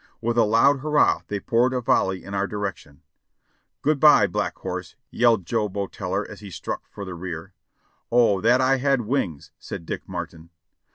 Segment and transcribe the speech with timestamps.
[0.19, 3.03] With a loud hurrah they poured a volley in our direction.
[3.83, 7.53] "Good by, Black Horse!"' yelled Joe Boeteller as he struck for the rear.
[8.11, 10.49] "O, that I had wings!" said Dick Martin.